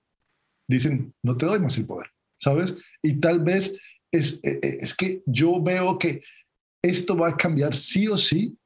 dicen, 0.67 1.13
no 1.21 1.35
te 1.35 1.45
doy 1.45 1.59
más 1.59 1.77
el 1.77 1.85
poder, 1.85 2.07
¿sabes? 2.39 2.75
Y 3.01 3.15
tal 3.19 3.41
vez 3.41 3.75
es, 4.11 4.39
e, 4.43 4.59
e, 4.61 4.77
es 4.79 4.95
que 4.95 5.21
yo 5.25 5.61
veo 5.61 5.97
que 5.97 6.21
esto 6.81 7.15
va 7.15 7.29
a 7.29 7.37
cambiar 7.37 7.75
sí 7.75 8.07
o 8.07 8.17
sí. 8.17 8.57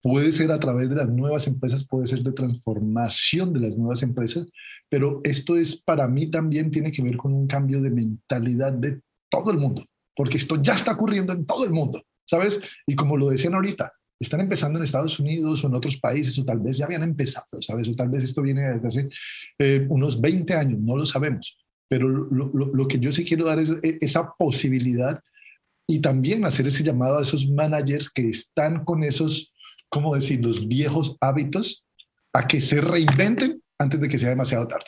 Puede 0.00 0.32
ser 0.32 0.50
a 0.50 0.58
través 0.58 0.88
de 0.88 0.96
las 0.96 1.08
nuevas 1.08 1.46
empresas, 1.46 1.86
puede 1.86 2.06
ser 2.06 2.22
de 2.22 2.32
transformación 2.32 3.52
de 3.52 3.60
las 3.60 3.76
nuevas 3.76 4.02
empresas, 4.02 4.46
pero 4.88 5.20
esto 5.22 5.56
es 5.56 5.80
para 5.80 6.08
mí 6.08 6.26
también 6.28 6.72
tiene 6.72 6.90
que 6.90 7.02
ver 7.02 7.16
con 7.16 7.32
un 7.32 7.46
cambio 7.46 7.80
de 7.80 7.90
mentalidad 7.90 8.72
de 8.72 9.00
todo 9.30 9.52
el 9.52 9.58
mundo, 9.58 9.84
porque 10.16 10.38
esto 10.38 10.60
ya 10.60 10.74
está 10.74 10.92
ocurriendo 10.92 11.32
en 11.32 11.46
todo 11.46 11.64
el 11.64 11.70
mundo. 11.70 12.02
¿sabes? 12.32 12.60
Y 12.86 12.94
como 12.94 13.16
lo 13.16 13.28
decían 13.28 13.54
ahorita, 13.54 13.92
están 14.22 14.40
empezando 14.40 14.78
en 14.78 14.84
Estados 14.84 15.18
Unidos 15.18 15.62
o 15.62 15.66
en 15.66 15.74
otros 15.74 15.96
países, 15.96 16.38
o 16.38 16.44
tal 16.44 16.60
vez 16.60 16.76
ya 16.76 16.86
habían 16.86 17.02
empezado, 17.02 17.46
¿sabes? 17.60 17.88
O 17.88 17.94
tal 17.94 18.08
vez 18.08 18.22
esto 18.22 18.42
viene 18.42 18.62
desde 18.62 18.86
hace 18.86 19.08
eh, 19.58 19.86
unos 19.88 20.20
20 20.20 20.54
años, 20.54 20.80
no 20.80 20.96
lo 20.96 21.06
sabemos. 21.06 21.58
Pero 21.88 22.08
lo, 22.08 22.50
lo, 22.52 22.88
que 22.88 22.98
yo 22.98 23.12
sí 23.12 23.24
quiero 23.24 23.44
dar 23.44 23.58
es 23.58 23.70
e, 23.82 23.98
esa 24.00 24.32
posibilidad 24.38 25.20
y 25.86 26.00
también 26.00 26.44
hacer 26.44 26.66
ese 26.68 26.82
llamado 26.82 27.18
a 27.18 27.22
esos 27.22 27.48
managers 27.48 28.08
que 28.08 28.28
están 28.28 28.84
con 28.84 29.04
esos, 29.04 29.52
¿cómo 29.88 30.14
decir?, 30.14 30.40
los 30.42 30.66
viejos 30.66 31.16
hábitos 31.20 31.84
a 32.32 32.46
que 32.46 32.60
se 32.60 32.80
reinventen 32.80 33.62
antes 33.78 34.00
de 34.00 34.08
que 34.08 34.18
sea 34.18 34.30
demasiado 34.30 34.66
tarde. 34.66 34.86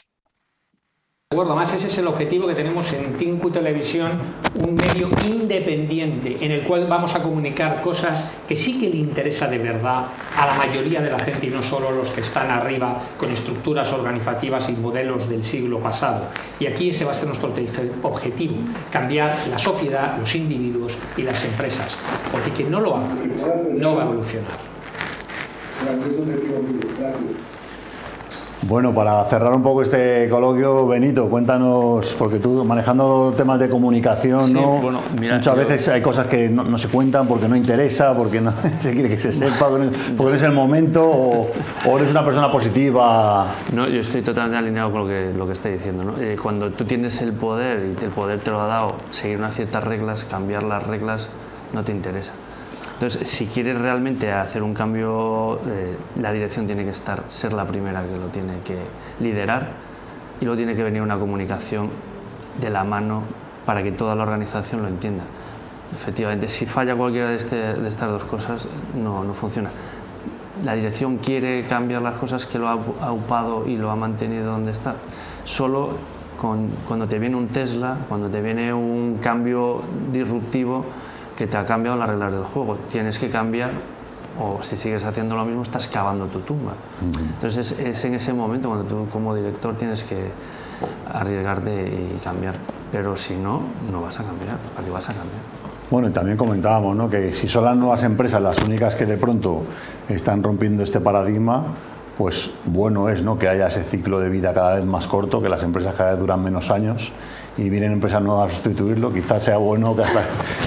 De 1.35 1.41
acuerdo, 1.41 1.57
más 1.57 1.75
ese 1.75 1.89
es 1.89 1.99
el 1.99 2.07
objetivo 2.07 2.47
que 2.47 2.55
tenemos 2.55 2.93
en 2.93 3.15
Tinku 3.15 3.51
Televisión, 3.51 4.13
un 4.55 4.77
medio 4.77 5.09
independiente 5.27 6.37
en 6.41 6.53
el 6.53 6.63
cual 6.63 6.87
vamos 6.89 7.17
a 7.17 7.23
comunicar 7.25 7.83
cosas 7.83 8.31
que 8.47 8.55
sí 8.55 8.79
que 8.79 8.89
le 8.89 8.99
interesa 8.99 9.49
de 9.49 9.59
verdad 9.59 10.07
a 10.37 10.47
la 10.47 10.55
mayoría 10.55 11.01
de 11.01 11.11
la 11.11 11.19
gente 11.19 11.49
y 11.49 11.51
no 11.51 11.61
solo 11.61 11.91
los 11.91 12.11
que 12.11 12.21
están 12.21 12.53
arriba 12.53 13.03
con 13.19 13.33
estructuras 13.33 13.93
organizativas 13.93 14.69
y 14.69 14.75
modelos 14.75 15.29
del 15.29 15.43
siglo 15.43 15.81
pasado. 15.81 16.27
Y 16.61 16.67
aquí 16.67 16.91
ese 16.91 17.05
va 17.05 17.11
a 17.11 17.17
ser 17.17 17.27
nuestro 17.27 17.53
objetivo, 18.03 18.55
cambiar 18.93 19.37
la 19.51 19.59
sociedad, 19.59 20.17
los 20.17 20.33
individuos 20.37 20.97
y 21.17 21.23
las 21.23 21.45
empresas, 21.45 21.97
porque 22.31 22.51
quien 22.51 22.71
no 22.71 22.81
lo 22.81 22.97
haga 22.97 23.09
no 23.73 23.97
va 23.97 24.03
a 24.03 24.05
evolucionar. 24.05 24.53
Gracias. 27.01 27.54
Bueno, 28.67 28.95
para 28.95 29.23
cerrar 29.27 29.53
un 29.53 29.63
poco 29.63 29.83
este 29.83 30.27
coloquio, 30.31 30.87
Benito, 30.87 31.29
cuéntanos, 31.29 32.17
porque 32.19 32.39
tú 32.39 32.65
manejando 32.65 33.35
temas 33.37 33.59
de 33.59 33.69
comunicación, 33.69 34.55
¿no? 34.55 34.81
muchas 34.81 35.57
veces 35.57 35.89
hay 35.89 36.01
cosas 36.01 36.27
que 36.29 36.49
no, 36.49 36.79
se 36.79 36.89
cuentan 36.89 37.27
porque 37.29 37.47
no 37.47 37.57
interesa, 37.57 38.15
porque 38.15 38.41
no 38.41 38.55
se 38.81 38.93
quiere 38.95 39.11
que 39.11 39.19
se 39.19 39.33
sepa, 39.33 39.69
porque 39.69 39.91
no 40.17 40.35
es 40.35 40.43
el 40.43 40.53
momento, 40.53 41.05
o, 41.05 41.99
eres 41.99 42.11
una 42.11 42.25
persona 42.25 42.51
positiva. 42.51 43.55
No, 43.73 43.87
yo 43.87 44.01
estoy 44.01 44.23
totalmente 44.23 44.57
alineado 44.57 44.91
con 44.93 45.03
lo 45.03 45.09
que, 45.09 45.33
lo 45.37 45.47
que 45.47 45.53
estoy 45.53 45.73
diciendo. 45.73 46.03
¿no? 46.03 46.19
Eh, 46.19 46.39
cuando 46.43 46.71
tú 46.71 46.87
tienes 46.87 47.21
el 47.21 47.35
poder 47.35 47.95
y 48.01 48.05
el 48.05 48.11
poder 48.13 48.41
te 48.41 48.51
lo 48.51 48.63
ha 48.63 48.67
dado, 48.67 48.95
seguir 49.11 49.39
unas 49.39 49.55
ciertas 49.55 49.85
reglas, 49.85 50.25
cambiar 50.25 50.63
las 50.63 50.87
reglas, 50.87 51.29
no 51.75 51.85
te 51.85 51.93
interesa. 51.93 52.33
Entonces, 53.05 53.29
si 53.29 53.45
quieres 53.49 53.79
realmente 53.79 54.33
hacer 54.33 54.63
un 54.63 54.73
cambio, 54.73 55.61
eh, 55.67 55.95
la 56.23 56.33
dirección 56.33 56.67
tiene 56.67 56.85
que 56.85 56.91
estar, 56.93 57.23
ser 57.29 57.53
la 57.53 57.67
primera 57.67 58.03
que 58.03 58.17
lo 58.17 58.29
tiene 58.29 58.61
que 58.65 58.79
liderar 59.21 59.69
y 60.41 60.47
luego 60.47 60.57
tiene 60.57 60.75
que 60.75 60.83
venir 60.83 61.03
una 61.03 61.19
comunicación 61.19 61.91
de 62.63 62.71
la 62.71 62.83
mano 62.83 63.25
para 63.67 63.83
que 63.83 63.93
toda 63.93 64.15
la 64.15 64.23
organización 64.23 64.81
lo 64.81 64.89
entienda. 64.89 65.23
Efectivamente, 65.95 66.49
si 66.49 66.65
falla 66.65 66.97
cualquiera 66.97 67.29
de, 67.29 67.37
este, 67.37 67.57
de 67.57 67.87
estas 67.87 68.09
dos 68.09 68.25
cosas, 68.25 68.67
no, 68.95 69.23
no, 69.23 69.35
funciona. 69.35 69.69
La 70.65 70.73
dirección 70.73 71.19
quiere 71.19 71.67
cambiar 71.67 72.01
las 72.01 72.15
cosas 72.15 72.47
que 72.47 72.59
lo 72.59 72.69
ha 72.71 73.13
upado 73.13 73.69
y 73.69 73.77
lo 73.77 73.91
ha 73.91 73.97
mantenido 73.97 74.47
donde 74.47 74.73
está. 74.73 74.95
Solo 75.45 75.91
con, 76.41 76.71
cuando 76.89 77.07
te 77.07 77.19
viene 77.19 77.37
un 77.37 77.49
Tesla, 77.49 77.99
cuando 78.09 78.31
te 78.31 78.41
viene 78.41 78.73
un 78.73 79.19
cambio 79.21 79.83
disruptivo, 80.11 80.87
que 81.37 81.47
te 81.47 81.57
ha 81.57 81.65
cambiado 81.65 81.97
las 81.97 82.09
reglas 82.09 82.33
del 82.33 82.45
juego. 82.45 82.77
Tienes 82.91 83.19
que 83.19 83.31
cambiar 83.31 83.71
o 84.41 84.63
si 84.63 84.77
sigues 84.77 85.05
haciendo 85.05 85.37
lo 85.37 85.45
mismo 85.45 85.63
estás 85.63 85.87
cavando 85.87 86.27
tu 86.27 86.41
tumba. 86.41 86.73
Entonces 87.35 87.79
es, 87.79 88.05
en 88.05 88.15
ese 88.15 88.33
momento 88.33 88.69
cuando 88.69 88.87
tú 88.87 89.07
como 89.13 89.35
director 89.35 89.77
tienes 89.77 90.03
que 90.03 90.31
arriesgarte 91.13 91.87
y 91.87 92.19
cambiar. 92.23 92.55
Pero 92.91 93.17
si 93.17 93.35
no, 93.35 93.63
no 93.91 94.03
vas 94.03 94.19
a 94.21 94.25
cambiar. 94.25 94.57
¿Para 94.75 94.87
qué 94.87 94.93
vas 94.93 95.09
a 95.09 95.13
cambiar? 95.13 95.41
Bueno, 95.91 96.09
y 96.09 96.13
también 96.13 96.37
comentábamos 96.37 96.97
¿no? 96.97 97.11
que 97.11 97.33
si 97.33 97.47
son 97.47 97.65
las 97.65 97.77
nuevas 97.77 98.03
empresas 98.03 98.41
las 98.41 98.61
únicas 98.63 98.95
que 98.95 99.07
de 99.07 99.17
pronto 99.17 99.65
están 100.09 100.43
rompiendo 100.43 100.83
este 100.83 101.01
paradigma, 101.01 101.65
pues 102.17 102.51
bueno 102.65 103.09
es 103.09 103.23
¿no? 103.23 103.39
que 103.39 103.49
haya 103.49 103.67
ese 103.67 103.83
ciclo 103.83 104.19
de 104.19 104.31
vida 104.31 104.55
cada 104.55 104.77
vez 104.77 104.85
más 104.85 105.07
corto, 105.07 105.43
que 105.43 105.49
las 105.49 105.63
empresas 105.63 105.95
cada 105.95 106.13
vez 106.13 106.21
duran 106.21 106.43
menos 106.43 106.71
años 106.71 107.13
y 107.57 107.71
vienen 107.71 107.93
empresas 107.93 108.23
nuevas 108.23 108.51
a 108.51 108.55
sustituirlo, 108.55 109.13
quizás 109.13 109.43
sea 109.43 109.59
bueno 109.59 109.95
que 109.95 110.03
hasta, 110.03 110.23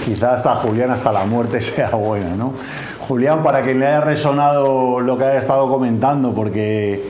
quizás 0.05 0.33
hasta 0.33 0.55
Julián, 0.55 0.91
hasta 0.91 1.11
la 1.11 1.25
muerte 1.25 1.61
sea 1.61 1.91
buena, 1.91 2.35
¿no? 2.35 2.53
Julián, 3.07 3.43
para 3.43 3.63
que 3.63 3.73
le 3.73 3.87
haya 3.87 4.01
resonado 4.01 4.99
lo 4.99 5.17
que 5.17 5.25
haya 5.25 5.39
estado 5.39 5.67
comentando, 5.69 6.33
porque 6.33 7.09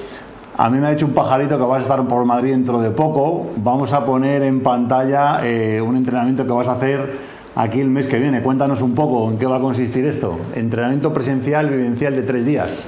a 0.55 0.69
mí 0.69 0.79
me 0.79 0.87
ha 0.87 0.91
hecho 0.91 1.05
un 1.05 1.13
pajarito 1.13 1.57
que 1.57 1.63
vas 1.63 1.79
a 1.79 1.81
estar 1.81 2.07
por 2.07 2.25
Madrid 2.25 2.51
dentro 2.51 2.79
de 2.79 2.91
poco, 2.91 3.47
vamos 3.57 3.93
a 3.93 4.05
poner 4.05 4.43
en 4.43 4.61
pantalla 4.61 5.41
eh, 5.43 5.81
un 5.81 5.95
entrenamiento 5.95 6.45
que 6.45 6.51
vas 6.51 6.67
a 6.67 6.73
hacer 6.73 7.17
aquí 7.55 7.79
el 7.79 7.89
mes 7.89 8.07
que 8.07 8.19
viene. 8.19 8.41
Cuéntanos 8.41 8.81
un 8.81 8.93
poco 8.93 9.29
en 9.29 9.37
qué 9.37 9.45
va 9.45 9.57
a 9.57 9.59
consistir 9.59 10.05
esto. 10.05 10.37
Entrenamiento 10.55 11.13
presencial, 11.13 11.69
vivencial 11.69 12.15
de 12.15 12.21
tres 12.21 12.45
días. 12.45 12.85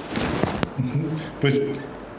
Pues 1.41 1.61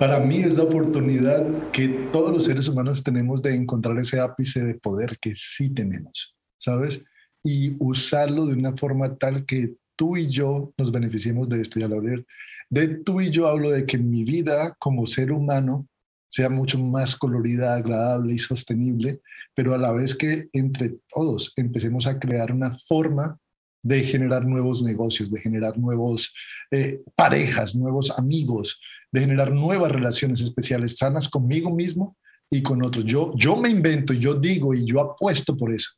para 0.00 0.18
mí 0.18 0.38
es 0.38 0.56
la 0.56 0.62
oportunidad 0.62 1.46
que 1.72 1.86
todos 2.10 2.32
los 2.32 2.46
seres 2.46 2.66
humanos 2.68 3.04
tenemos 3.04 3.42
de 3.42 3.54
encontrar 3.54 3.98
ese 3.98 4.18
ápice 4.18 4.64
de 4.64 4.74
poder 4.76 5.18
que 5.20 5.34
sí 5.34 5.68
tenemos, 5.68 6.34
¿sabes? 6.56 7.04
Y 7.44 7.76
usarlo 7.78 8.46
de 8.46 8.54
una 8.54 8.74
forma 8.78 9.14
tal 9.18 9.44
que 9.44 9.74
tú 9.96 10.16
y 10.16 10.26
yo 10.26 10.72
nos 10.78 10.90
beneficiemos 10.90 11.50
de 11.50 11.60
esto. 11.60 11.78
Y 11.78 11.82
al 11.82 11.92
hablar 11.92 12.24
de 12.70 12.88
tú 12.88 13.20
y 13.20 13.28
yo 13.28 13.46
hablo 13.46 13.70
de 13.70 13.84
que 13.84 13.98
mi 13.98 14.24
vida 14.24 14.74
como 14.78 15.04
ser 15.04 15.32
humano 15.32 15.86
sea 16.30 16.48
mucho 16.48 16.78
más 16.78 17.14
colorida, 17.14 17.74
agradable 17.74 18.32
y 18.32 18.38
sostenible, 18.38 19.20
pero 19.54 19.74
a 19.74 19.78
la 19.78 19.92
vez 19.92 20.14
que 20.14 20.48
entre 20.54 20.94
todos 21.14 21.52
empecemos 21.56 22.06
a 22.06 22.18
crear 22.18 22.52
una 22.52 22.70
forma 22.70 23.38
de 23.82 24.04
generar 24.04 24.44
nuevos 24.44 24.82
negocios, 24.82 25.30
de 25.30 25.40
generar 25.40 25.78
nuevos 25.78 26.34
eh, 26.70 27.00
parejas, 27.16 27.74
nuevos 27.74 28.10
amigos, 28.10 28.80
de 29.10 29.20
generar 29.20 29.52
nuevas 29.52 29.90
relaciones 29.90 30.40
especiales 30.40 30.96
sanas 30.96 31.28
conmigo 31.28 31.74
mismo 31.74 32.16
y 32.50 32.62
con 32.62 32.84
otros. 32.84 33.04
Yo, 33.04 33.32
yo 33.36 33.56
me 33.56 33.70
invento, 33.70 34.12
yo 34.12 34.34
digo 34.34 34.74
y 34.74 34.84
yo 34.84 35.00
apuesto 35.00 35.56
por 35.56 35.72
eso, 35.72 35.90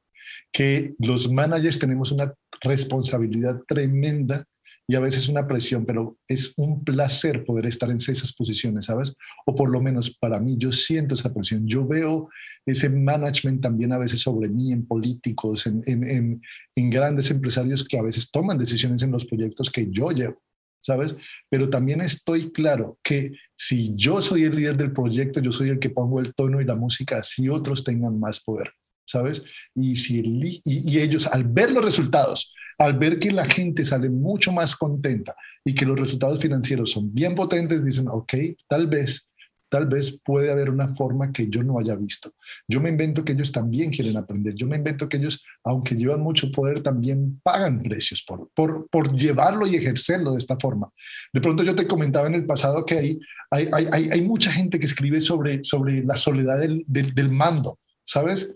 que 0.53 0.95
los 0.99 1.31
managers 1.31 1.79
tenemos 1.79 2.13
una 2.13 2.33
responsabilidad 2.61 3.61
tremenda 3.67 4.45
y 4.93 4.95
a 4.95 5.01
veces 5.01 5.31
una 5.31 5.49
presión, 5.49 5.87
pero 5.87 6.19
es 6.29 6.53
un 6.55 6.85
placer 6.85 7.47
poder 7.47 7.65
estar 7.65 7.89
en 7.89 7.97
esas 7.97 8.31
posiciones, 8.35 8.85
¿sabes? 8.85 9.17
O 9.47 9.55
por 9.55 9.71
lo 9.71 9.81
menos 9.81 10.15
para 10.19 10.39
mí, 10.39 10.59
yo 10.59 10.71
siento 10.71 11.15
esa 11.15 11.33
presión. 11.33 11.67
Yo 11.67 11.89
veo 11.89 12.29
ese 12.67 12.91
management 12.91 13.63
también 13.63 13.95
a 13.95 13.99
veces 13.99 14.21
sobre 14.21 14.51
mí 14.51 14.71
en 14.71 14.87
políticos, 14.87 15.67
en, 15.67 15.83
en, 15.87 16.91
grandes 16.91 17.31
empresarios 17.31 17.85
que 17.89 17.99
a 17.99 18.03
veces 18.03 18.31
toman 18.31 18.59
decisiones 18.59 19.01
en 19.03 19.13
los 19.13 19.25
proyectos 19.25 19.71
que 19.71 19.91
yo 19.91 20.11
llevo. 20.11 20.43
¿sabes? 20.83 21.17
Pero 21.49 21.71
también 21.71 22.03
estoy 22.03 22.53
claro 22.53 22.99
que 23.03 23.33
si 23.57 23.95
yo 23.95 24.21
soy 24.21 24.43
el 24.43 24.55
líder 24.55 24.77
del 24.77 24.93
proyecto, 24.93 25.41
yo 25.41 25.53
soy 25.53 25.71
el 25.71 25.79
que 25.79 25.89
pongo 25.89 26.21
el 26.21 26.35
tono 26.35 26.61
y 26.61 26.67
la 26.67 26.75
música, 26.75 27.17
así 27.17 27.49
otros 27.49 27.83
tengan 27.83 28.21
más 28.21 28.41
poder, 28.41 28.75
¿sabes? 29.13 29.43
Y, 29.75 29.97
si 29.97 30.21
y, 30.21 30.61
y 30.65 30.99
ellos 30.99 31.27
al 31.27 31.45
ver 31.45 31.71
los 31.71 31.85
resultados, 31.85 32.53
al 32.79 32.99
ver 32.99 33.19
que 33.19 33.31
la 33.31 33.45
gente 33.45 33.85
sale 33.85 34.11
mucho 34.11 34.53
más 34.53 34.75
contenta 34.75 35.37
y 35.65 35.75
que 35.75 35.87
los 35.87 35.99
resultados 35.99 36.41
financieros 36.41 36.91
son 36.91 37.13
bien 37.13 37.35
potentes, 37.35 37.85
dicen, 37.85 38.07
ok, 38.09 38.35
tal 38.67 38.87
vez, 38.87 39.29
tal 39.69 39.87
vez 39.87 40.19
puede 40.25 40.51
haber 40.51 40.71
una 40.71 40.89
forma 40.95 41.31
que 41.31 41.49
yo 41.49 41.63
no 41.63 41.79
haya 41.79 41.95
visto. 41.95 42.33
Yo 42.67 42.81
me 42.81 42.89
invento 42.89 43.25
que 43.25 43.33
ellos 43.33 43.53
también 43.53 43.91
quieren 43.91 44.17
aprender. 44.17 44.55
Yo 44.55 44.67
me 44.67 44.77
invento 44.77 45.09
que 45.09 45.19
ellos, 45.19 45.45
aunque 45.63 45.95
llevan 45.95 46.21
mucho 46.21 46.51
poder, 46.51 46.83
también 46.83 47.41
pagan 47.43 47.83
precios 47.83 48.23
por, 48.27 48.51
por, 48.55 48.89
por 48.89 49.15
llevarlo 49.15 49.67
y 49.67 49.77
ejercerlo 49.77 50.33
de 50.33 50.39
esta 50.39 50.59
forma. 50.59 50.91
De 51.33 51.41
pronto 51.41 51.63
yo 51.63 51.75
te 51.77 51.87
comentaba 51.87 52.27
en 52.27 52.35
el 52.35 52.47
pasado 52.47 52.85
que 52.85 52.99
hay, 52.99 53.19
hay, 53.51 53.69
hay, 53.93 54.09
hay 54.11 54.23
mucha 54.23 54.51
gente 54.51 54.79
que 54.79 54.87
escribe 54.87 55.21
sobre, 55.21 55.63
sobre 55.63 56.03
la 56.03 56.17
soledad 56.17 56.59
del, 56.59 56.85
del, 56.87 57.15
del 57.15 57.31
mando, 57.31 57.79
¿sabes? 58.05 58.55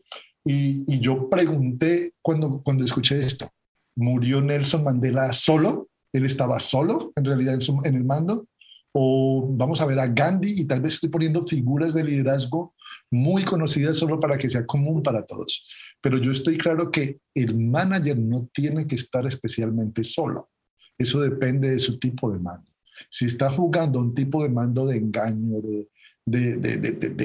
Y, 0.48 1.00
yo 1.00 1.28
pregunté 1.28 2.14
cuando, 2.22 2.62
cuando 2.62 2.84
escuché 2.84 3.18
esto, 3.18 3.52
murió 3.96 4.40
Nelson 4.40 4.84
Mandela 4.84 5.32
solo, 5.32 5.88
él 6.12 6.24
estaba 6.24 6.60
solo 6.60 7.12
en 7.16 7.24
realidad 7.24 7.58
en, 7.84 7.94
el 7.96 8.04
mando, 8.04 8.46
o 8.92 9.44
vamos 9.50 9.80
a 9.80 9.86
ver 9.86 9.98
a 9.98 10.06
Gandhi 10.06 10.60
y 10.60 10.64
tal 10.64 10.80
vez 10.80 10.94
estoy 10.94 11.08
poniendo 11.08 11.44
figuras 11.44 11.94
de 11.94 12.04
liderazgo 12.04 12.74
muy 13.10 13.44
conocidas 13.44 13.96
solo 13.96 14.20
para 14.20 14.38
que 14.38 14.48
sea 14.48 14.64
común 14.64 15.02
para 15.02 15.26
todos. 15.26 15.66
Pero 16.00 16.16
yo 16.18 16.30
estoy 16.30 16.56
claro 16.56 16.92
que 16.92 17.18
el 17.34 17.56
manager 17.56 18.16
no 18.16 18.48
tiene 18.52 18.86
que 18.86 18.94
estar 18.94 19.26
especialmente 19.26 20.04
solo. 20.04 20.50
Eso 20.96 21.20
depende 21.20 21.70
de 21.70 21.80
su 21.80 21.98
tipo 21.98 22.30
de 22.30 22.38
mando. 22.38 22.70
Si 23.10 23.26
está 23.26 23.50
jugando 23.50 23.98
un 23.98 24.14
tipo 24.14 24.44
de 24.44 24.48
mando 24.48 24.86
de 24.86 24.96
engaño, 24.96 25.60
de, 25.60 25.88
de, 26.26 26.56
de, 26.56 26.78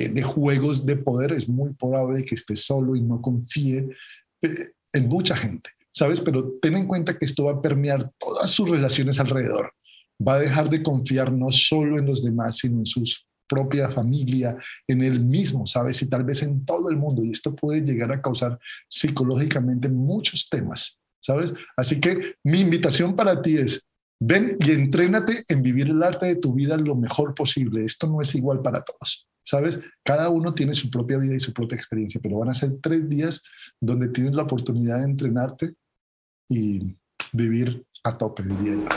de, 0.10 0.24
juegos 0.24 0.86
de 0.86 0.96
poder, 0.96 1.32
es 1.32 1.50
muy 1.50 1.74
probable 1.74 2.24
que 2.24 2.36
esté 2.36 2.56
solo 2.56 2.96
y 2.96 3.02
no 3.02 3.22
confíe 3.22 3.90
eh, 4.44 4.72
en 4.94 5.08
mucha 5.08 5.36
gente. 5.36 5.72
¿sabes? 5.92 6.22
Pero 6.22 6.54
ten 6.62 6.78
en 6.78 6.88
cuenta 6.88 7.18
que 7.18 7.26
esto 7.26 7.46
va 7.46 7.54
a 7.54 7.62
permear 7.62 8.12
todas 8.18 8.50
sus 8.50 8.70
relaciones 8.70 9.20
alrededor. 9.20 9.74
Va 10.26 10.36
a 10.36 10.40
dejar 10.40 10.70
de 10.70 10.82
confiar 10.82 11.32
no 11.32 11.50
solo 11.50 11.98
en 11.98 12.06
los 12.06 12.24
demás, 12.24 12.58
sino 12.58 12.80
en 12.80 12.86
su 12.86 13.04
propia 13.48 13.90
familia, 13.90 14.56
en 14.88 15.04
él 15.04 15.20
mismo, 15.20 15.68
¿sabes? 15.68 16.02
Y 16.02 16.08
tal 16.08 16.24
vez 16.24 16.42
en 16.44 16.64
todo 16.66 16.90
el 16.90 16.96
mundo. 16.96 17.24
Y 17.24 17.32
esto 17.32 17.56
puede 17.56 17.82
llegar 17.82 18.12
a 18.12 18.22
causar 18.22 18.58
psicológicamente 18.88 19.90
muchos 19.90 20.48
temas, 20.50 20.98
¿sabes? 21.22 21.54
Así 21.76 22.00
que 22.00 22.36
mi 22.44 22.62
invitación 22.62 23.16
para 23.16 23.42
ti 23.42 23.58
es, 23.58 23.86
ven 24.22 24.56
y 24.60 24.72
entrénate 24.72 25.44
en 25.50 25.62
vivir 25.62 25.90
el 25.90 26.02
arte 26.02 26.28
de 26.28 26.36
tu 26.36 26.54
vida 26.54 26.78
lo 26.78 26.96
mejor 26.96 27.36
posible. 27.36 27.84
Esto 27.84 28.08
no 28.08 28.22
es 28.22 28.34
igual 28.36 28.62
para 28.62 28.84
todos. 28.84 29.28
¿sabes? 29.44 29.80
Cada 30.04 30.30
uno 30.30 30.54
tiene 30.54 30.74
su 30.74 30.90
propia 30.90 31.18
vida 31.18 31.36
y 31.36 31.40
su 31.40 31.54
propia 31.54 31.76
experiencia, 31.76 32.20
pero 32.22 32.40
van 32.40 32.50
a 32.50 32.54
ser 32.54 32.74
tres 32.82 33.08
días 33.10 33.44
donde 33.80 34.08
tienes 34.10 34.34
la 34.34 34.44
oportunidad 34.44 35.00
de 35.00 35.06
entrenarte 35.06 35.74
y 36.50 36.96
vivir 37.34 37.86
a 38.04 38.18
tope, 38.18 38.44
diría 38.44 38.76
yo. 38.76 38.90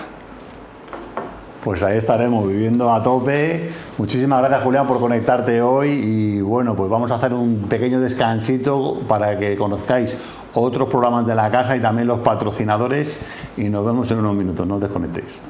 Pues 1.63 1.83
ahí 1.83 1.97
estaremos 1.97 2.47
viviendo 2.47 2.93
a 2.93 3.03
tope. 3.03 3.71
Muchísimas 3.97 4.41
gracias 4.41 4.63
Julián 4.63 4.87
por 4.87 5.01
conectarte 5.01 5.63
hoy 5.63 5.89
y 5.91 6.41
bueno, 6.43 6.77
pues 6.77 6.91
vamos 6.91 7.11
a 7.11 7.15
hacer 7.15 7.33
un 7.33 7.69
pequeño 7.69 8.01
descansito 8.01 9.01
para 9.09 9.39
que 9.39 9.57
conozcáis 9.57 10.21
otros 10.53 10.89
programas 10.89 11.27
de 11.27 11.35
la 11.35 11.51
casa 11.51 11.75
y 11.77 11.81
también 11.81 12.07
los 12.07 12.21
patrocinadores 12.21 13.17
y 13.57 13.65
nos 13.69 13.85
vemos 13.85 14.11
en 14.11 14.19
unos 14.19 14.35
minutos, 14.35 14.67
no 14.67 14.79
desconectéis. 14.79 15.41